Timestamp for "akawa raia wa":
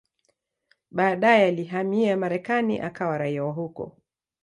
2.79-3.51